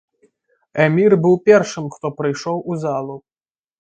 [0.85, 3.15] Эмір быў першым, хто прыйшоў у залу.